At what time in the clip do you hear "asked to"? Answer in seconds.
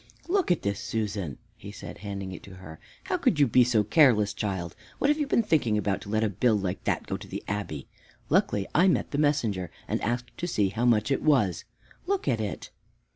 10.01-10.47